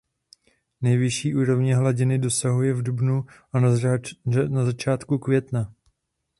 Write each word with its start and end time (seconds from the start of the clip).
Nejvyšší 0.81 1.35
úrovně 1.35 1.75
hladiny 1.75 2.19
dosahuje 2.19 2.73
v 2.73 2.83
dubnu 2.83 3.25
a 3.53 3.59
na 4.49 4.65
začátku 4.65 5.17
května. 5.17 5.73